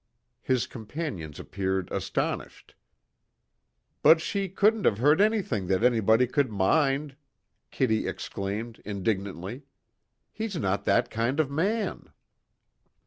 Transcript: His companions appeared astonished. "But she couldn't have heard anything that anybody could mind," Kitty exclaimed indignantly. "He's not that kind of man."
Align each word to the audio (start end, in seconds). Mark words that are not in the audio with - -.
His 0.41 0.65
companions 0.65 1.39
appeared 1.39 1.87
astonished. 1.91 2.73
"But 4.01 4.19
she 4.19 4.49
couldn't 4.49 4.85
have 4.85 4.97
heard 4.97 5.21
anything 5.21 5.67
that 5.67 5.83
anybody 5.83 6.25
could 6.25 6.49
mind," 6.49 7.15
Kitty 7.69 8.07
exclaimed 8.07 8.81
indignantly. 8.83 9.61
"He's 10.31 10.55
not 10.55 10.85
that 10.85 11.11
kind 11.11 11.39
of 11.39 11.51
man." 11.51 12.09